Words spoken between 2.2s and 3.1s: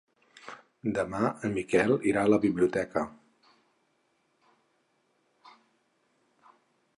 a la biblioteca.